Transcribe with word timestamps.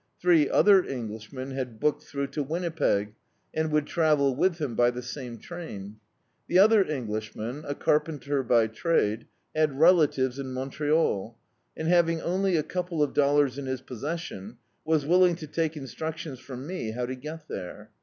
Three 0.19 0.49
other 0.49 0.83
Englishmen 0.83 1.51
had 1.51 1.79
booked 1.79 2.01
through 2.01 2.25
to 2.29 2.41
Winnipeg, 2.41 3.13
and 3.53 3.71
would 3.71 3.85
travel 3.85 4.35
with 4.35 4.57
him 4.57 4.73
by 4.73 4.89
the 4.89 5.03
same 5.03 5.37
train. 5.37 5.97
The 6.47 6.57
other 6.57 6.83
Englishman, 6.83 7.63
a 7.67 7.75
carpenter 7.75 8.41
by 8.41 8.65
trade, 8.65 9.27
had 9.55 9.79
relatives 9.79 10.39
in 10.39 10.53
Montreal, 10.53 11.37
and, 11.77 11.87
having 11.87 12.19
only 12.19 12.55
a 12.57 12.63
couple 12.63 13.03
of 13.03 13.13
dollars 13.13 13.59
in 13.59 13.67
his 13.67 13.81
possession, 13.81 14.57
was 14.83 15.05
willing 15.05 15.35
to 15.35 15.45
take 15.45 15.77
in 15.77 15.83
structions 15.83 16.39
from 16.39 16.65
me 16.65 16.93
how 16.93 17.05
to 17.05 17.13
get 17.13 17.47
there. 17.47 17.91